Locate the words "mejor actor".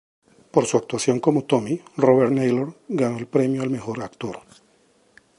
3.69-4.39